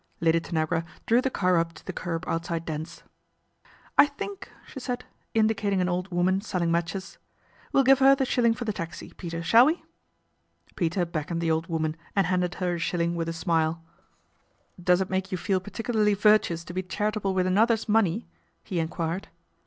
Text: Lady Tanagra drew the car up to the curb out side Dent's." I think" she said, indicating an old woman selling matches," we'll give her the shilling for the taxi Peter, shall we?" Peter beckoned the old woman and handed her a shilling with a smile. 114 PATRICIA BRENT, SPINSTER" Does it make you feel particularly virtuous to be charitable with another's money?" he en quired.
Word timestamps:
Lady 0.19 0.39
Tanagra 0.39 0.83
drew 1.05 1.21
the 1.21 1.29
car 1.29 1.57
up 1.59 1.73
to 1.73 1.85
the 1.85 1.93
curb 1.93 2.25
out 2.27 2.45
side 2.47 2.65
Dent's." 2.65 3.03
I 3.99 4.07
think" 4.07 4.51
she 4.67 4.79
said, 4.79 5.05
indicating 5.35 5.79
an 5.79 5.87
old 5.89 6.09
woman 6.09 6.41
selling 6.41 6.71
matches," 6.71 7.19
we'll 7.71 7.83
give 7.83 7.99
her 7.99 8.15
the 8.15 8.25
shilling 8.25 8.55
for 8.55 8.65
the 8.65 8.73
taxi 8.73 9.13
Peter, 9.13 9.43
shall 9.43 9.67
we?" 9.67 9.83
Peter 10.75 11.05
beckoned 11.05 11.39
the 11.39 11.51
old 11.51 11.67
woman 11.67 11.95
and 12.15 12.25
handed 12.25 12.55
her 12.55 12.73
a 12.73 12.79
shilling 12.79 13.13
with 13.13 13.29
a 13.29 13.31
smile. 13.31 13.73
114 14.77 14.81
PATRICIA 14.81 14.81
BRENT, 14.81 14.81
SPINSTER" 14.81 14.83
Does 14.85 15.01
it 15.01 15.11
make 15.11 15.31
you 15.31 15.37
feel 15.37 15.59
particularly 15.59 16.13
virtuous 16.15 16.63
to 16.63 16.73
be 16.73 16.81
charitable 16.81 17.35
with 17.35 17.45
another's 17.45 17.87
money?" 17.87 18.27
he 18.63 18.79
en 18.79 18.87
quired. 18.87 19.27